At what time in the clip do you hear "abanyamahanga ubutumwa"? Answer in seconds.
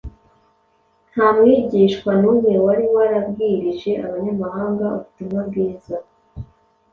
4.05-5.39